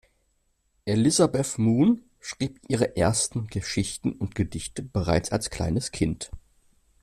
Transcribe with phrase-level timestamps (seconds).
[0.85, 6.31] Elizabeth Moon schrieb ihre ersten Geschichten und Gedichte bereits als kleines Kind.